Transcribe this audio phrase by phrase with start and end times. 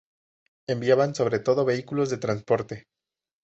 [0.65, 2.85] Enviaban, sobre todo, vehículos de transporte.